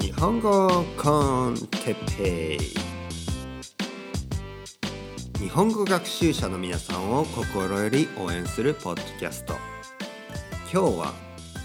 [0.00, 2.58] 日本語コンテッペイ。
[5.40, 9.54] 日本語学習者の皆さんを心より応援するポッドキャスト。
[10.72, 11.12] 今日は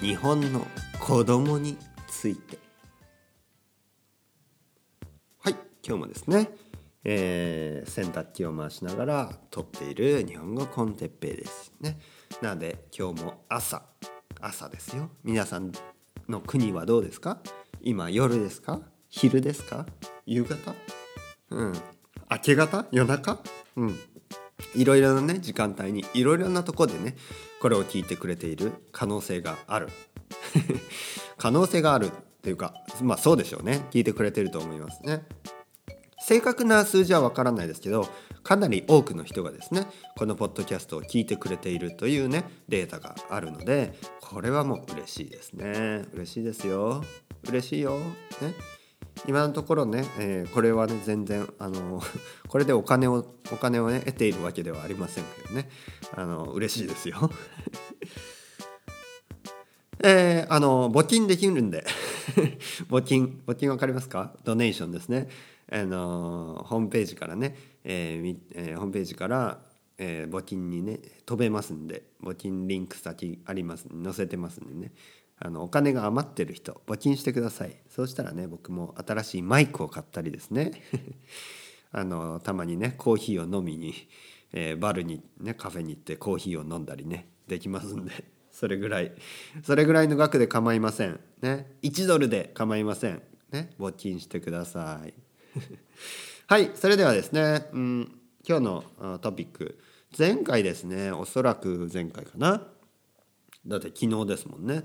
[0.01, 0.65] 日本の
[0.99, 1.77] 子供に
[2.07, 2.57] ついて。
[5.37, 5.55] はい
[5.85, 6.49] 今日もですね、
[7.03, 11.99] えー、洗濯機を回しながら撮っている日本語コンテッペイですね。
[12.41, 13.83] なので今日も朝
[14.41, 15.11] 朝ですよ。
[15.23, 15.71] 皆さん
[16.27, 17.39] の国はどうですか？
[17.81, 18.81] 今夜ですか？
[19.09, 19.85] 昼ですか？
[20.25, 20.73] 夕方？
[21.51, 21.73] うん。
[22.29, 22.85] 明け方？
[22.91, 23.39] 夜中？
[23.75, 23.99] うん。
[24.75, 27.15] いろいろなね時間帯にいろいろなとこでね
[27.61, 29.89] これを聞いてくれている可能性がある。
[31.37, 32.09] 可能性があるっ
[32.41, 33.85] ていうかまあそうでしょうね。
[33.91, 35.25] 聞いてくれてると思いますね。
[36.19, 38.09] 正確な数字はわからないですけど
[38.47, 46.05] かなり多くの人がですねこのポッドキャストを聞いてくれているというねデータがあるのでこれはもう嬉しいですね。
[46.13, 47.03] 嬉しいですよ。
[47.45, 47.97] 嬉しいよ。
[47.97, 48.53] ね。
[49.27, 52.01] 今のところね、えー、これはね全然あの
[52.47, 55.69] これでお金をお金をね得ているわけではありませんけどね。
[56.15, 57.29] あの嬉しいですよ。
[59.99, 61.85] えー、あの募金できるんで。
[62.89, 64.33] 募金募金わかりますか？
[64.43, 65.29] ドネーションですね。
[65.71, 69.59] あのホームページからね、えーえー、ホームページから、
[69.97, 72.03] えー、募金にね飛べますんで。
[72.21, 74.93] 募金リンク先あります載せてますんでね。
[75.39, 77.75] あのお金が余ってる人募金してください。
[77.89, 80.71] そうしたらね僕も新しいマイクを買ったりですね。
[81.91, 83.93] あのたまにねコーヒーを飲みに、
[84.51, 88.36] えー、バルにねカフェに行ってコーヒーを飲んだりねできますんで。
[88.57, 89.11] それぐらい。
[89.63, 91.19] それぐらいの額で構いません。
[91.43, 91.77] ね。
[91.83, 93.21] 1ドルで構いません。
[93.51, 93.69] ね。
[93.79, 95.13] 募金してください。
[96.47, 96.71] はい。
[96.73, 99.77] それではですね、うん、今日のトピック。
[100.17, 101.11] 前回ですね。
[101.11, 102.65] おそらく前回かな。
[103.67, 104.83] だって昨日ですもんね、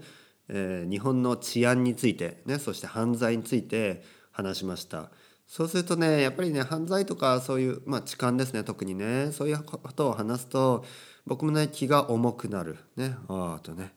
[0.49, 2.43] えー、日本の治安について。
[2.45, 2.59] ね。
[2.59, 5.11] そして犯罪について話しました。
[5.55, 9.33] そうするとねやっぱりね犯罪とかそういうまあ痴漢ですね特にね。
[9.33, 10.83] そういうことを話すと
[11.27, 12.79] 僕もね気が重くなる。
[12.97, 13.17] ね。
[13.29, 13.93] ああとね。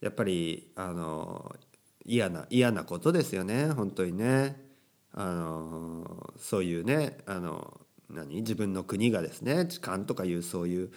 [0.00, 1.56] やっぱりあの
[2.04, 3.72] 嫌な嫌なことですよね。
[3.72, 4.68] 本当にね。
[5.12, 8.36] あのそういうねあの何？
[8.36, 10.92] 自分の国がですね痴漢とかいうそういう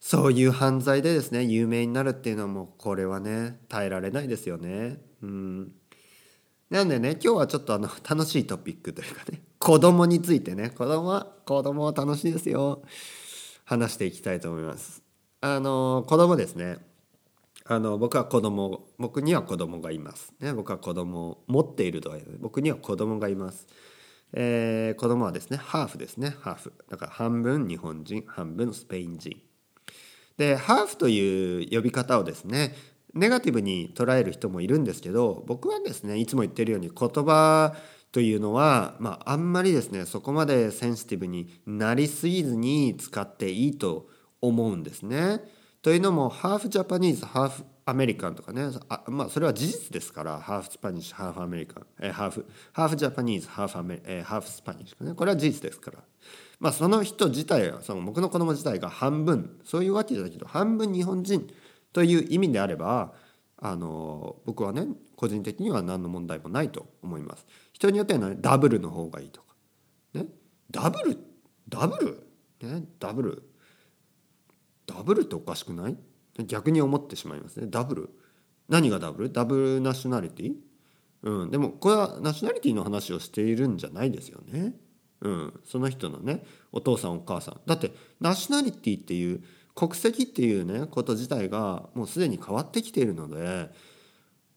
[0.00, 5.02] そういう犯罪でですね有名になるっていうのはもうこれはね耐えられないですよね。
[5.22, 5.72] うん。
[6.74, 12.82] なんでね今日はちょっとあの 楽しいトピックというかね子供についてね子供は子供は楽しいですよ。
[13.64, 15.00] 話していきたいと思います。
[15.40, 16.78] あの子供ですね。
[17.64, 23.66] あの僕は子供僕には子供がいます、ね、僕は子供を持っているとは言う僕には子供がいます、
[24.34, 26.72] えー、子供はですねハーフですねハーフ。
[26.90, 29.40] だから半分日本人半分スペイン人。
[30.36, 32.74] でハーフという呼び方をですね
[33.14, 37.74] ネガティブに捉える人もいるんですけど僕はですねいつも言ってるように言葉
[38.12, 44.08] というのは、まあ、あんまりですねそこまでセンシティブになりすぎずに使っていいと
[44.40, 45.40] 思うんですね。
[45.82, 54.38] というのも half Japanese half American とかねあまあそれは事実ですから half Spanish half American、えー、 half half Japanese half Ame、えー、 half
[54.38, 55.98] Spanish ねこれは事実ですから
[56.58, 61.46] まあその人自体はその僕の子供自体が半分そういうわけじゃないけど半分日本人
[61.94, 63.14] という意味であれば
[63.56, 67.46] あの僕はね個人的には何の問題もないと思います。
[67.72, 69.54] 人によってはダブルの方がいいとか。
[70.12, 70.26] ね？
[70.70, 71.16] ダブル？
[71.68, 72.68] ダブル？
[72.68, 72.84] ね？
[72.98, 73.42] ダブル？
[74.86, 75.96] ダブルっておかしくない？
[76.46, 77.68] 逆に思ってしまいますね。
[77.70, 78.10] ダブル？
[78.68, 79.32] 何がダブル？
[79.32, 80.54] ダブルナショナリティ？
[81.22, 84.74] うん、でもこれはナショナリティの話をしているんじゃないですよね。
[85.20, 87.60] うん、その人のねお父さんお母さん。
[87.66, 89.42] だってナショナリティっていう
[89.74, 93.70] 国籍っていうねこと自体がもうすでに変わってきているので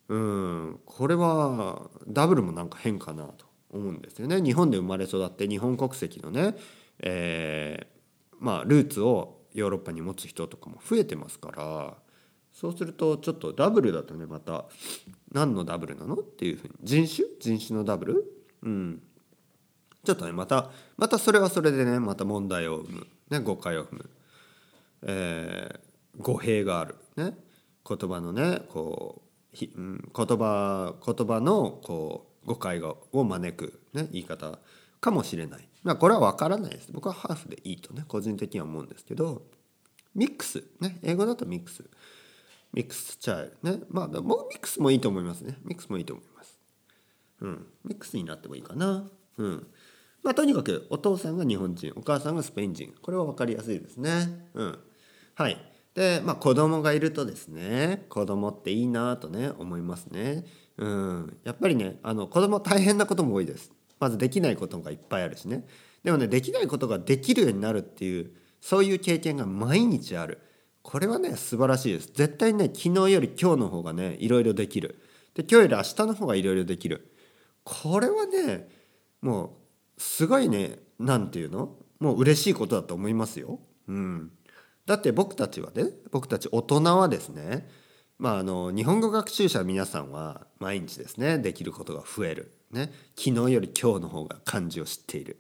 [0.10, 4.42] うんこれはダブルもなんか変かなと思うんですよね。
[4.42, 6.56] 日本で生まれ育って日本国籍のね、
[7.00, 11.94] えー、まあルーツをヨーロッパに持つ人とかも増えてますから
[12.54, 14.66] そうするとちょっとダブルだとねまた
[15.32, 17.28] 何のダブルなのっていうふうに人種？
[17.40, 18.24] 人種のダブル？
[18.64, 19.02] うん。
[20.06, 24.10] ちょっとねまたまたそれはそれでねまた問題を生む、ね、誤解を生む、
[25.08, 27.34] えー、語弊がある、ね、
[27.88, 29.24] 言葉のねこ
[29.54, 34.60] うひ、うん、言葉言葉のこう誤解を招く、ね、言い方
[35.02, 35.68] かもしれない。
[35.84, 36.92] まあこれは分からないです。
[36.92, 39.42] 僕はハーフでいいとね個人的には思うんですけど
[40.14, 41.84] ミックスね英語だとミックス
[42.74, 46.60] ミックスチャイルねまあもうミックスもいいと思いますねミックスもいいと思います。
[47.42, 49.10] うんミックスになってもいいかな。
[49.38, 49.68] うん
[50.24, 54.50] まあとにかくお父さんが日本人お母さんがスペイン人これは分かりやすいですね。
[54.54, 54.80] うん
[55.38, 55.58] はい。
[55.94, 60.46] でまあ子供がいるとですね子供っていいなとね思いますね。
[60.78, 61.38] うん。
[61.44, 63.72] やっぱりねあの子供大変なことも多いです。
[64.00, 65.68] まずできないことがいっぱいあるしね。
[66.04, 68.32] でもねできないことができるようになるっていう
[68.62, 70.40] そういう経験が毎日ある。
[70.82, 72.12] これはね素晴らしいです。
[72.16, 75.00] 絶対ね昨日より今日の方がねいろいろできる。
[75.36, 77.14] で今日より明日の方がいろいろできる。
[77.64, 78.70] これはね
[79.22, 79.60] も
[79.98, 81.76] うすごいね何て言うの？
[82.00, 83.60] もう嬉しいことだと思いますよ。
[83.88, 84.32] うん、
[84.88, 87.70] だって僕たちはね僕たち大人はですね
[88.18, 95.38] まああの日本語学習者皆さんは毎日ですねできることが増える、ね、昨日より今日の方が漢字を知っている、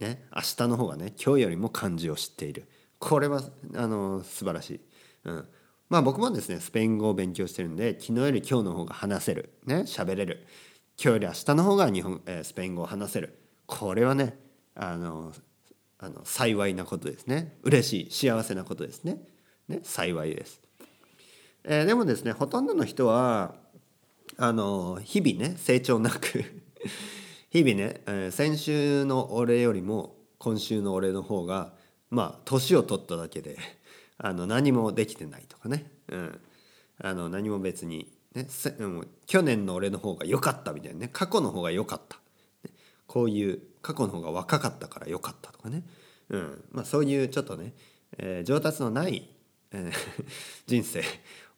[0.00, 2.68] ね、明日の方がね今日よりも漢字を知っている。
[2.98, 3.42] これは
[3.76, 4.80] あの素晴らしい。
[5.24, 5.48] うん。
[5.88, 9.54] まあ僕もですねスペイン語を勉強してるんで昨日より今日の方が話せる。
[9.64, 9.76] ね。
[9.86, 10.46] 喋れる。
[11.00, 13.38] 今日より明日の方が日本、えー、スペイン語を話せる。
[13.66, 14.36] これはね
[14.74, 15.32] あの
[15.98, 17.56] あの幸いなことですね。
[17.62, 19.18] 嬉しい幸せなことですね。
[19.68, 20.60] ね幸いです、
[21.64, 23.54] えー、でもですねほとんどの人は
[24.36, 26.44] あの日々ね成長なく
[27.50, 31.74] 日々ね、えー、先週の俺よりも今週の俺の方が
[32.10, 33.58] まあ年を取っただけで
[34.18, 36.40] あの何もできてないとかね、うん、
[36.98, 38.48] あの何も別に、ね、
[38.80, 41.10] も去年の俺の方が良かったみたいなね。
[41.12, 42.18] 過去の方が良かった、
[42.64, 42.72] ね、
[43.06, 45.84] こういう過去の方が若かったから良かったとかね、
[46.30, 46.64] うん。
[46.72, 47.74] まあ、そういうちょっとね、
[48.18, 49.28] えー、上達のない、
[49.72, 49.92] えー、
[50.66, 51.02] 人生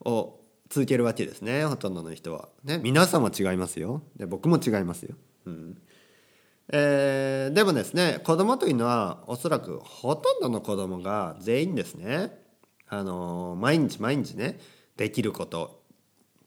[0.04, 1.64] を続けるわけですね。
[1.64, 2.48] ほとんどの人は。
[2.64, 4.02] ね、皆さんも違いますよ。
[4.16, 5.16] で僕も違いますよ。
[5.46, 5.82] うん。
[6.72, 12.38] えー、でもですね子供というのはおそらくほとんどの子供が全員ですね。
[12.86, 14.60] あの毎日毎日ね
[14.96, 15.80] できること。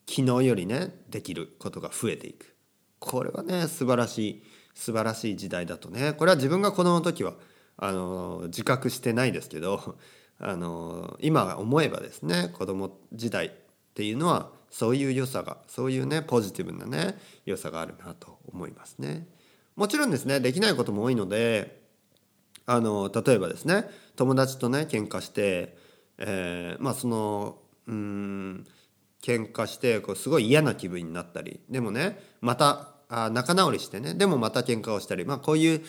[0.05, 2.55] 昨日よりねできることが増えていく。
[2.99, 4.43] これはね素晴らしい。
[4.73, 7.33] 素晴らしい時代だとねこれは自分が子供の時は
[7.77, 9.97] あの自覚してないですけど
[10.39, 13.51] あの今思えばですね子供時代っ
[13.93, 19.27] ていうのはそういう良さがそういうねポジティブなね良さがあるなと思いますね。
[19.75, 21.81] もちろんですねできないことも多いので
[22.65, 25.77] あの例えばですね友達とね喧嘩して
[26.17, 28.65] えー、まあそのうん
[29.21, 34.15] 喧嘩してこうすごい嫌な気分になったりでもねまたあ仲直りしてね。
[34.15, 35.23] でもまた喧嘩をしたり。
[35.23, 35.81] まあこういう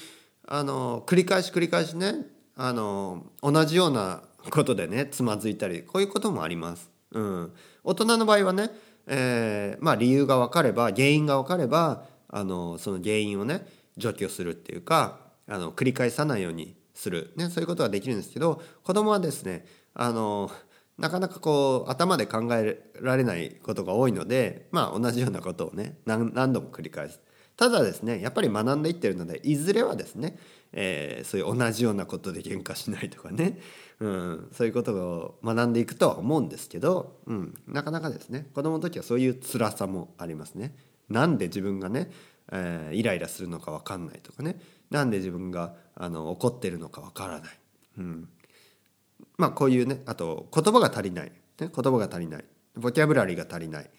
[0.46, 2.16] あの繰り返し繰り返しね
[2.54, 5.82] あの同じようなことでねつまずいたり。
[5.82, 6.90] こういうこともあります。
[7.12, 8.70] うん、大人の場合はね、
[9.06, 13.66] えー、まあ理由が分かれば原因が分かればあのその原因をね
[13.96, 20.50] 除去するっていうかあの繰り返さないようにする、ね、そういうことができるんですけど子供はですねあの
[20.98, 27.20] なかなかこう頭で考えられないことが多いのでまあ同じようなことをね何度も繰り返す。
[27.56, 30.36] ただですねやっぱり学んでいってるのでいずれはですね、
[30.72, 33.60] えー、そういう同じようなことで喧嘩しないとかね、
[34.00, 40.74] うん、そういうことを学んでいくとは思うんですけど、うん、なかなかですね子供の時はそういう辛さもありますね。
[41.08, 42.10] なんで自分がね、
[42.50, 44.58] えー、イライラするのか分かんないとかね
[44.90, 47.58] なんで自分があの怒ってるのか分からない。
[47.98, 48.28] うん
[49.36, 52.44] まあこういうねあと言葉が足りない、ね、言葉が足りない。
[52.76, 53.90] ボキャブラリーが足りない、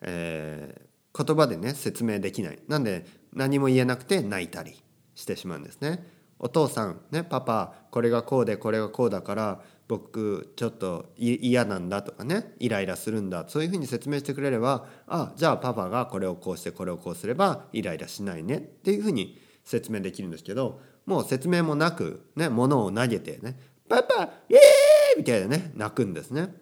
[0.00, 2.58] えー、言葉でね説明できない。
[2.68, 4.80] なんで何も言えなくて泣いたり
[5.14, 6.06] してしまうんですね。
[6.38, 13.44] お父さんねパパこれがこうでこれがこうだから僕ちょっと嫌なんだとかねイライラするんだ。
[13.48, 18.56] そういうふうに説明してくれればあじゃあパパがこれをこうしてこれをこうすればイライラしないね。
[18.56, 23.58] っていうふうに説明できるんですけどもう説明もなくね物を投げてね
[23.92, 25.18] パパイエーイ！
[25.18, 26.54] みたいなね泣くんですね。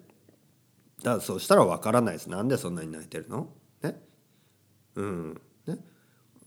[1.01, 2.29] だからそうしたら分からないです。
[2.29, 3.47] なんでそんなに泣いてるの？
[3.81, 4.01] ね？
[4.95, 5.41] うん。
[5.65, 5.77] ね？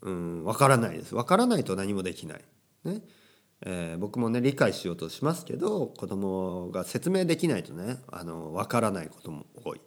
[0.03, 0.45] うん。
[0.45, 1.15] 分からないです。
[1.15, 2.45] 分からないと何もできない。
[2.85, 3.01] ね？
[3.63, 9.81] えー、僕もね理解しようとしますけど子供が説明できないとねあの分からないことも多い。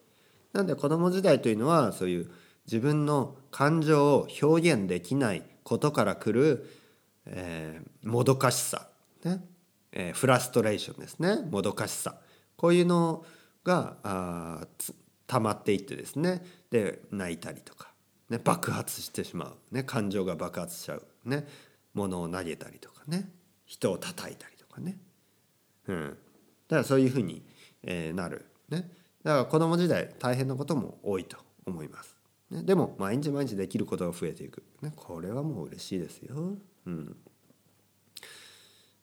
[0.54, 2.32] なんで子供時代というのはそういう
[2.66, 6.70] 自分の感情を表現できないことからくる、
[7.28, 8.88] えー、もどかしさ、
[9.24, 9.46] ね？
[10.00, 11.40] えー、フラストレーションですね。
[11.50, 12.16] もどかしさ。
[12.56, 13.26] こういうの
[13.64, 14.68] があ
[15.28, 16.46] 溜まっていってですね。
[16.70, 17.92] で泣いたりとか、
[18.30, 21.48] ね、爆発してしまう、ね、感情が爆発しちゃう、ね、
[21.94, 23.30] 物を投げたりとかね。
[23.68, 24.98] 人を叩いたりとかね、
[25.88, 26.16] うん、だ
[26.70, 27.44] からそういうふうに、
[27.84, 28.90] えー、なる、ね、
[29.24, 32.16] だから子供時代大変なことも多いと思います、
[32.50, 37.16] ね、でも毎日毎日できることが増えていく、ね、これはもう嬉しいですよ、うん、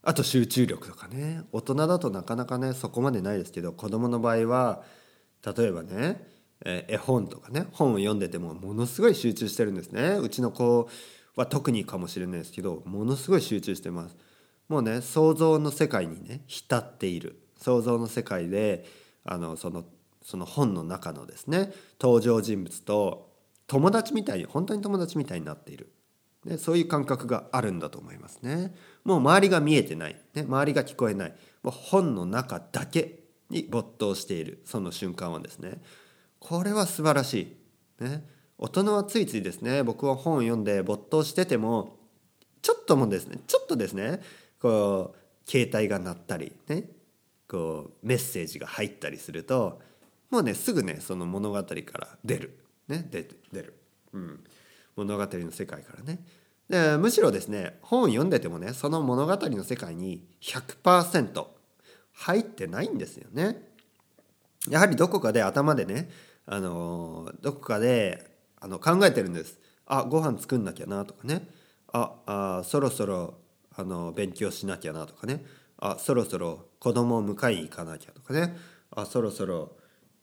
[0.04, 1.44] あと集中力とかね。
[1.52, 4.82] 大人だとなかなかねそこまでないですけど子供の場合は
[5.44, 6.26] 例えばね
[6.64, 10.18] え絵本とかね本を読んでてもものすごい集中してるんですね。
[10.20, 10.88] うちの子
[11.36, 14.16] は特にかもしれないですけどものすごい集中してます。
[14.68, 17.40] もうね想像の世界にね浸っている。
[17.60, 18.84] 想像の世界で
[19.24, 19.84] あのその
[20.22, 23.30] その本の中のですね登場人物と
[23.66, 25.90] 友達みたいに本当に友達みたいになっている、
[26.44, 28.74] ね、そういう感覚があるんだと思いますね。
[29.04, 31.34] もう周りが見えてない、ね、周りが聞こえない。
[31.62, 33.20] もう本の中だけ
[33.50, 34.60] に没頭している。
[34.64, 35.82] その瞬間はですね。
[36.40, 37.56] これは素晴らし
[38.00, 38.24] い、ね、
[38.58, 39.82] 大人はついついですね。
[39.82, 41.98] 僕は本を読んで没頭してても
[42.60, 44.20] ちょっともですねちょっとですね
[44.60, 46.84] こう携帯が鳴ったりね
[47.48, 49.80] こうメッセージが入ったりすると
[50.30, 52.58] もうねすぐねその物語から出る。
[52.88, 53.74] ね出出る、
[54.12, 54.44] うん、
[54.96, 56.24] 物語の世界からね
[56.68, 61.46] でむしろですね本を読んでてもねその物語の世界に100%
[62.12, 63.74] 入ってないんですよね。
[64.68, 66.08] やはりどこかで頭でね、
[66.46, 69.58] あのどこかであの考えてるんです。
[69.86, 71.46] あご飯作んなきゃなとかね
[71.92, 73.34] ああそろそろ
[73.76, 75.44] あの勉強しなきゃなとかね
[75.78, 78.56] あそろそろ子供を迎えに行かなきゃとかね
[78.90, 79.72] あそろそろ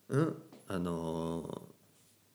[0.09, 1.61] うんあの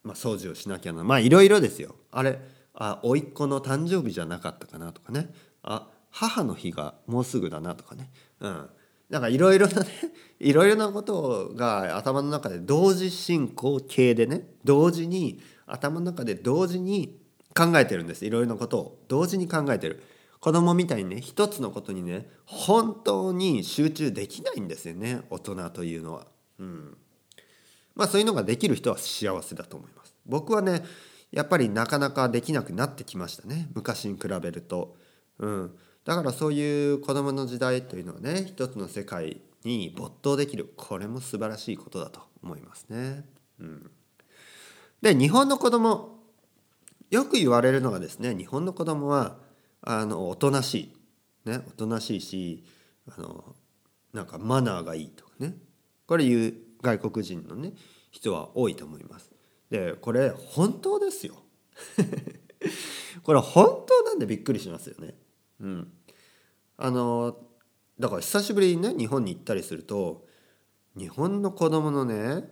[0.06, 1.02] まあ、掃除をしなきゃな。
[1.02, 1.96] まあいろいろですよ。
[2.12, 2.38] あれ
[2.74, 5.30] あ甥っ子の誕生日じゃなかったかなとかね。
[5.62, 8.10] あ母の日がもうすぐだなとかね。
[8.40, 8.70] うん。
[9.10, 9.88] なんかいろいろなね
[10.38, 17.20] いろいろなことが頭の中で同時進行形でね同時に頭の中で同時に
[17.54, 18.24] 考えてるんです。
[18.24, 20.02] いろいろなことを同時に考えてる。
[20.38, 25.22] 子供みたいにね一つのことにね本当に集中できないんですよね。
[25.30, 26.28] 大人というのは。
[26.60, 26.96] うん。
[27.96, 30.14] まあそういうのができる人は幸せだと思います。
[30.26, 30.84] 僕はね
[31.32, 34.96] やっぱりなかなかできなくなってきましたね昔に比べると。
[35.38, 43.24] うん、だからそういう子供の時代というのはね一つの世界に没頭できるこれも素晴らしいことだと思いますね。
[43.58, 43.90] うん、
[45.02, 46.20] で日本の子供
[47.10, 49.38] よく言われるのがですね日本の子供は
[49.82, 50.92] あのおとなし
[51.46, 52.64] い、ね、おとなしいし
[53.08, 53.54] あの
[54.12, 55.54] なんかマナーがいいとかね
[56.06, 57.72] これ言う外国人のね
[58.10, 59.32] 人は多いと思います。
[59.70, 61.34] でこれ本当ですよ。
[63.22, 65.14] これ本当なんでびっくりしますよね。
[65.60, 65.92] うん、
[66.76, 67.38] あの
[67.98, 70.26] だから久しぶりにね日本に行ったりすると
[70.96, 72.44] 日本の子供のね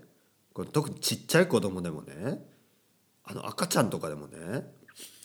[0.53, 2.39] これ特にちっちゃい子供でもね
[3.25, 4.73] あの赤ちゃんとかでもね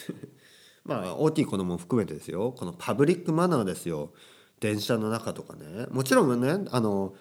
[0.84, 4.14] まあ大きい子供も含めてですよこのパブリックマナーですよ
[4.60, 7.14] 電車の中とかねもちろんねあの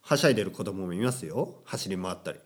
[0.00, 1.62] はしゃいでる子供もいますよ。
[1.64, 2.38] 走り回ったり。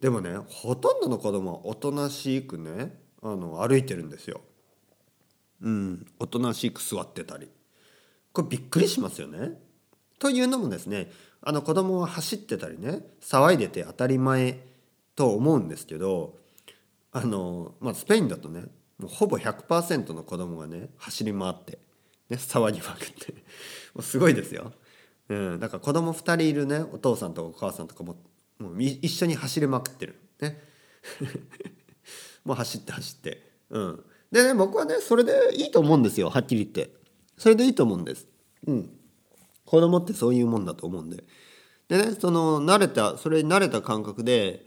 [0.00, 4.40] でもねほとんどの子供はおとなしくねあの歩いてるんですよ。
[5.60, 7.48] うんおとなしく座ってたり。
[8.32, 9.60] これびっくりしますよね。
[10.18, 11.10] というのもですね
[11.40, 14.60] あの子供は走ってたりね騒いでて当たり前
[15.16, 16.36] と思うんですけど
[17.12, 18.62] あの、まあ、スペインだとね
[18.98, 21.78] もうほぼ100%の子供がね走り回って、
[22.30, 23.34] ね、騒ぎまくって。
[23.94, 24.72] もうすごいですよ。
[25.32, 28.16] うん、だから子供2人いるねお父さんとお母さんとかも
[28.58, 30.20] もう一緒に走りまくってる。
[30.40, 30.62] ね。
[32.44, 33.52] もう走って走って。
[33.70, 34.04] うん。
[34.30, 36.94] でね僕はねそれでいいと思うんですよはっきり言って。
[37.36, 38.26] それでいいと思うんです。
[38.66, 38.90] うん。
[39.64, 41.24] 子供ってそういうもんだと思うんで。
[41.88, 44.66] でねその慣れたそれに慣れた感覚で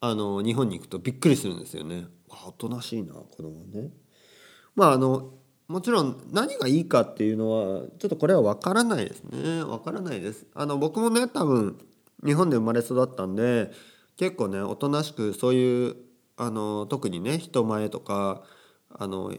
[0.00, 2.06] あの日本に行くとびっくりするんですよね。
[2.46, 3.90] おとなしいな子供ね。
[4.74, 5.34] まああの
[5.70, 9.62] もちろん何がいいかっていうのはちょっとこれは分からないですね。
[9.62, 10.44] 分からないです。
[10.52, 11.78] あの僕もね多分
[12.26, 13.70] 日本で生まれ育ったんで
[14.16, 15.94] 結構ねおとなしくそういう
[16.36, 18.42] あの特にね人前とか
[18.92, 19.32] あの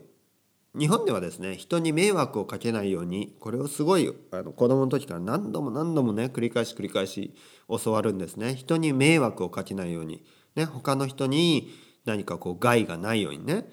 [0.73, 7.35] 日本ではですね人に迷惑をかけないようにこれをすごいあの子供の時から何度も何度もね繰り返し繰り返し
[7.67, 8.55] 教わるんですね。
[8.55, 10.23] 人に迷惑をかけないように、
[10.55, 11.73] ね、他の人に
[12.05, 13.67] 何かこう害がないようにね。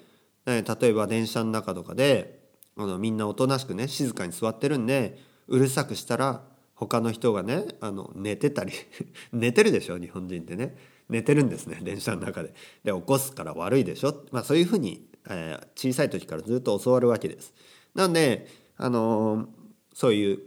[0.45, 2.38] 例えば電車の中とかで
[2.79, 6.43] あのみんなおとなしくね静かに座ってるんでうるさくしたら
[6.75, 8.71] 他の人がねあの寝てたり
[9.33, 10.77] 寝てるでしょ日本人ってね
[11.09, 12.53] 寝てるんですね電車の中で。
[12.85, 17.53] で起こすから悪いでしょ、まあ、そういうふうに、えー、小さい時からずっと教わるわけです。
[17.95, 19.47] なんであのー、
[19.93, 20.39] そういう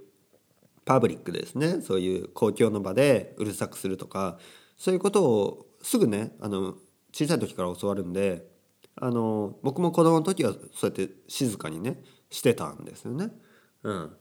[0.86, 4.38] パブリックですねそういう公共の場でうるさくするとか
[4.78, 6.76] そういうことをすぐねあの
[7.12, 8.46] 小さい時から教わるんで
[8.96, 13.30] あの僕も子供の時はそうやって静かにねしてたんですよね。
[13.84, 14.16] うん、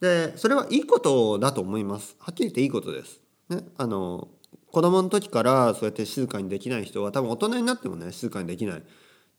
[0.00, 2.16] でそれはいいことだと思います。
[2.20, 3.20] はっきり言っていいことです。
[3.50, 4.28] ね、あの
[4.70, 8.82] 子供の時からそうやって静かにできない人は多分大人になってもね静かにできない。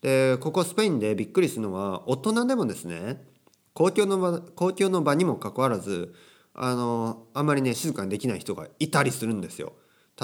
[0.02, 3.24] でここスペインでびっくりするのは大人でもですね
[3.74, 6.14] 公共の場公共の場にもかかわらず
[6.54, 9.74] あのあんまりね静かにできない人がいたりするんですよ。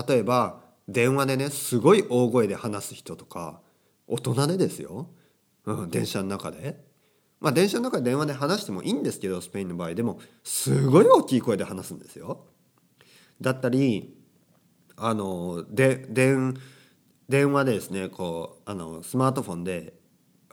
[0.08, 3.62] 例えば電話でねすごい大声で話す人とか
[4.08, 5.08] 大人でですよ、
[5.66, 6.84] うん、電車の中で
[7.40, 9.96] まあ電車の中で電話で話してもいいんですけどスペインの場合。
[9.96, 12.46] でもすごい大きい声で話すんですよ。
[13.42, 14.16] だったり
[14.98, 16.56] あので電
[17.30, 19.94] 電話でですねこうあのスマートフォンで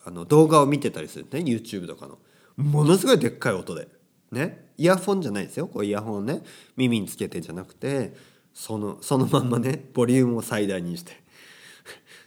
[0.05, 1.41] あの動画を見てたりするね。
[1.41, 2.19] YouTube とかの。
[2.57, 3.89] ものすごいでっかい音で。
[4.31, 4.71] ね。
[4.79, 5.67] イヤホンじゃないですよ。
[5.67, 6.43] こうイヤホンね
[6.77, 8.15] 耳につけてじゃなくて
[8.55, 11.26] そのそのまんまねボリュームを最大にして。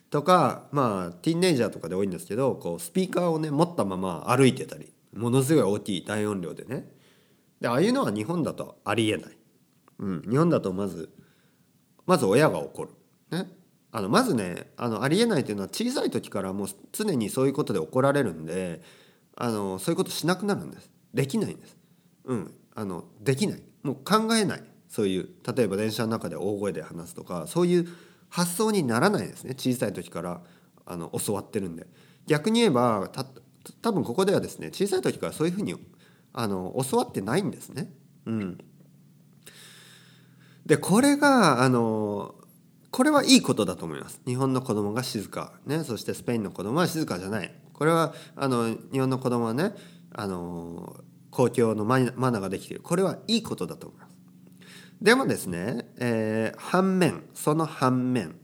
[0.10, 6.88] とかまあティーンネイジャーとかで多いんですけどこうスピーカーをね持ったまま歩いてたりものすごい大きい大音量でね。
[7.62, 9.38] でああいうのは日本だとありえない、
[10.00, 11.10] うん、日本だとまず
[12.06, 12.90] まず親が怒る。
[13.32, 13.50] ね。
[13.92, 18.82] あのまずねあのありえないというのは小さい時からもう常にそういうことで怒られるんで
[19.36, 20.90] あのそういうことしなくなるんです。
[21.14, 21.78] できないんです。
[22.26, 23.64] うんあのできない。
[23.84, 24.64] もう考えない。
[24.88, 27.88] そういう例えば電車の中で大声で話すとかそういう
[28.30, 30.42] 発想にならないですね小さい時から
[30.86, 31.88] あの教わってるんで
[32.26, 33.26] 逆に言えばた
[33.82, 35.76] 多分ここではですね小さい時からそういうふうに
[36.34, 37.92] あの教わってないんですね。
[38.26, 38.58] うん、
[40.66, 42.36] でこれがあの
[42.92, 44.22] これはいいことだと思います。
[44.26, 47.54] 日本の子供が静か、ね、そしてスペインの子供は静かじゃない。
[47.74, 49.74] これはあの日本の子供はね
[50.12, 50.98] あの
[51.32, 54.10] 公共のマナーができているこれはいいことだと思います。
[55.02, 58.36] でもですね、えー、反面その反面、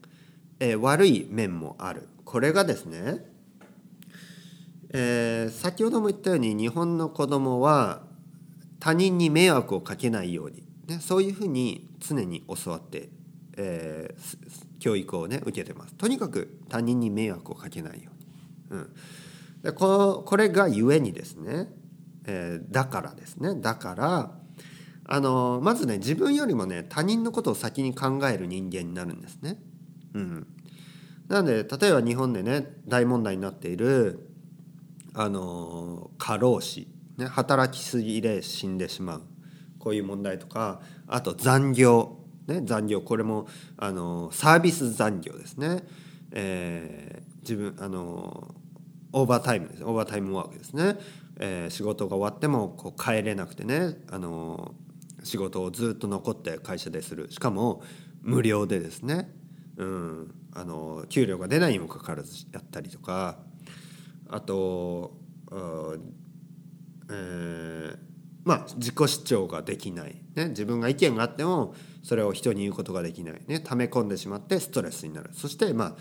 [0.59, 2.07] えー、悪い面もある。
[2.25, 3.25] これがですね、
[4.89, 8.01] えー、先ほども言ったように日本の子供は
[8.79, 13.09] 他人に迷惑をかけないように、ね、そういうふうに常に教わって、
[13.57, 14.13] え、
[14.79, 15.93] 教育をね受けてます。
[15.95, 18.11] とにかく他人に迷惑をかけないよ
[18.69, 18.93] うに、うん、
[19.63, 21.69] でここれがゆえにですね、
[22.27, 23.55] え、だからですね。
[23.55, 24.44] だから
[25.07, 29.57] あのまずね自分よりもね他人のことを先に考える人間になるんですね。
[30.13, 30.47] うん、
[31.27, 34.29] なので例えば日本でね大問題になっている
[35.13, 39.21] あの過労死、ね、働きすぎで死んでしまう
[39.77, 43.47] こういう問題とかあと残業、ね、残業これも
[43.77, 45.83] あのサービス残業ですね。
[46.31, 48.55] えー、自分あの
[49.13, 50.97] オーバータイムですオーバータイムワークですね、
[51.39, 54.73] えー、仕事が終わってもこう帰れなくてねあの
[55.25, 57.29] 仕事をずっと残って会社でする。
[57.31, 57.83] しかも
[58.21, 59.29] 無料でですね、
[59.75, 63.37] うん、あの給料が出ないにもかかわらずやったりとか。
[64.27, 65.25] あと
[67.09, 67.97] えー、
[68.43, 75.29] まあ自己主張ができない、ね、自分が意見があってもそれを人に言うことができない、ね、溜め込んでしまってストレスになる。
[75.33, 75.95] そしてまあ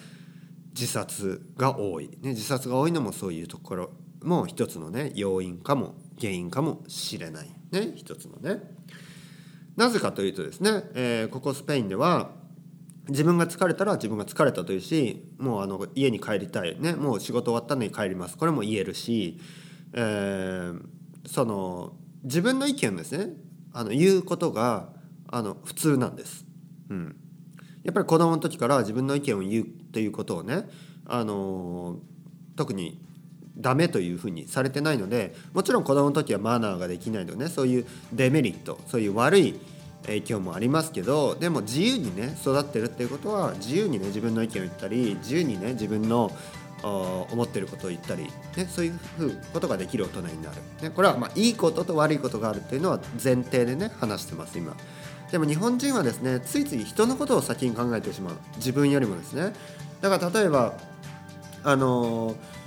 [0.70, 3.90] 自殺が多い、ね、自殺が多いのもそういうところ
[4.22, 7.50] も一つのね要因かも原因かもしれない。
[7.70, 7.92] ね。
[7.96, 8.62] 一つのね。
[9.76, 12.30] なぜかというとですね、えー、ここスペインでは
[13.08, 18.37] 自分が疲れたら自分が疲れたというしもうあの家に帰りたい、ね、もう仕事終わったのに帰ります。
[18.37, 19.38] これも言えるし、
[19.92, 20.80] えー、
[21.26, 23.34] その自分の意見ですね。
[23.72, 24.88] あの言うことが
[25.28, 26.46] あの普通なんです。
[26.88, 27.16] うん、
[27.82, 30.66] やっぱり子供の時から自分の意見を言うということをね
[31.06, 31.98] あの
[32.56, 33.03] 特に
[33.56, 39.60] ダメというふうにされてないのでもちろん子どもの時はマナーができないのでねそういうデメリットそういう悪い
[40.06, 46.30] 影響もありますけどでも自由にね育ってるっていうことは自由にね自分の意見を言ったり自由にね自分の
[46.82, 54.76] 思ってることを言ったり、ね、そういうふうことができる大人になる、ね、これはまあいいことと悪いことがあるっていうのは前提でね話してます今。
[55.32, 58.34] でも日本人はですねついつい人のことを先に考えてしまう。
[58.56, 59.54] 自分よりもですね。
[60.02, 60.74] だから例えば
[61.62, 62.63] あのー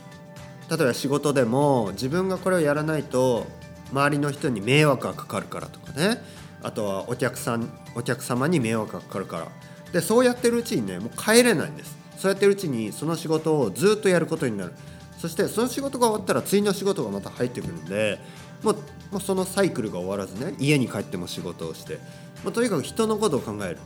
[0.70, 3.48] 例えば仕事でも自分がこれをやらないと
[3.92, 6.22] 周りの人に迷惑がかかるからとかね。
[6.62, 9.48] あとはお客さんお客様に迷惑がかかるから。
[9.94, 11.98] でそうやってるうちにねもう帰れないんです。
[12.18, 14.74] そうやってるうちにその仕事をずっとやることになる。
[15.18, 18.20] そしてその仕事が終わったら次の仕事がまた入ってくるんで
[18.62, 18.76] もう
[19.12, 22.00] もうそのサイクルが終わらずね家に帰っても仕事をして
[22.44, 23.78] もうとにかく人のことを考える。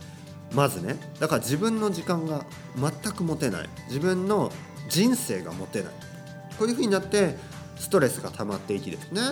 [0.52, 2.44] まずねだから自分の時間が
[2.76, 3.68] 全く持てない。
[3.88, 4.50] 自分の
[4.88, 5.92] 人生が持てない。
[6.58, 7.36] こういうふうになって
[7.76, 9.22] ストレスが溜まっていきですね。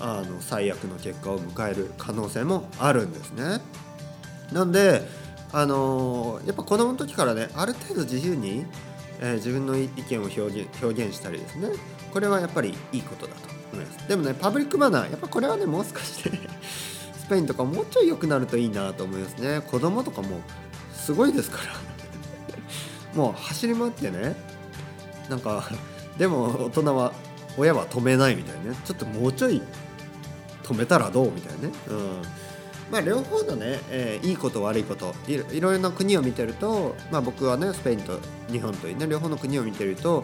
[0.00, 3.60] あの最悪の結果を迎える可能性もあるんですね。
[4.52, 5.02] なんで
[5.52, 8.66] あのやっぱ子供の時からねある程度自由に、
[9.20, 11.68] えー、自分の意見を表現表現したりですね。
[12.12, 13.40] これはやっぱりいいことだと
[13.72, 14.08] 思います。
[14.08, 16.40] でもねパブリックマナーやっぱこれはねもう少しね
[17.16, 19.60] スペインとかもうちょい良くなるといいなと思いますね。
[19.60, 20.40] 子供とかも
[20.92, 21.74] すごいですから。
[23.14, 24.34] もう走り回ってね
[25.30, 25.64] なんか
[26.18, 27.12] でも大人は
[27.56, 28.76] 親は止めないみたいなね。
[28.84, 29.62] ちょっともうちょい
[30.62, 32.22] 止めたらどうみたいなね、うん。
[32.90, 38.18] まあ、両方のね、えー、いいこと悪いこといろいろな国を見てると、まあ、僕はねスペインと
[38.50, 40.22] 日本というね両方の国を見てると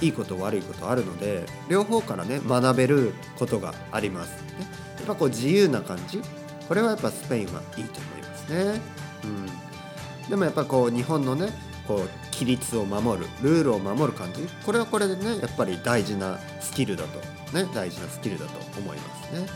[0.00, 4.66] いいこと悪いことあるので両方からね学べることがあります、ね、
[4.98, 6.20] やっぱこう自由な感じ。
[6.68, 8.80] これはやっぱスペインはいいと思いますね、
[9.24, 11.48] うん、でもやっぱこう日本のね
[11.88, 14.46] こう規律を守るルールを守る感じ？
[14.64, 17.18] これはこれでねやっぱり大事なスキルだと
[17.56, 19.46] ね大事なスキルだと思いますね。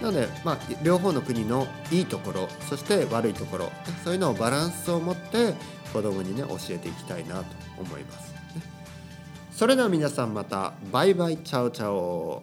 [0.00, 3.70] なので、まあ、両方の国のいいところそして悪いところ
[4.04, 5.54] そういうのをバランスを持って
[5.92, 7.44] 子供にね教えていきたいなと
[7.78, 8.34] 思います。
[9.52, 12.42] それでは皆さんまたバイバイチャオチャオ